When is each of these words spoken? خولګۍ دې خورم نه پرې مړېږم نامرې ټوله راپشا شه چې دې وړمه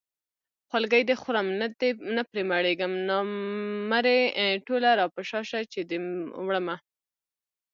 خولګۍ 0.69 1.03
دې 1.09 1.15
خورم 1.21 1.47
نه 2.15 2.21
پرې 2.29 2.41
مړېږم 2.51 2.93
نامرې 3.09 4.19
ټوله 4.65 4.89
راپشا 4.99 5.39
شه 5.49 5.59
چې 5.71 5.79
دې 5.89 5.97
وړمه 6.45 6.75